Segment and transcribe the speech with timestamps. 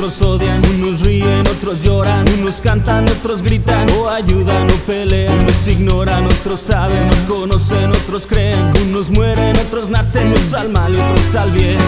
[0.00, 5.68] otros odian, unos ríen, otros lloran, unos cantan, otros gritan, o ayudan, o pelean, unos
[5.68, 11.34] ignoran, otros saben, nos conocen, otros creen, unos mueren, otros nacen, unos al mal otros
[11.34, 11.78] al bien.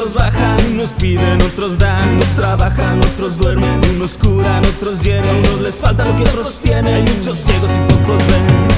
[0.00, 5.60] Otros bajan, unos piden, otros dan, unos trabajan, otros duermen, unos curan, otros llenan, unos
[5.60, 8.69] les falta lo que otros tienen, muchos ciegos y pocos ven.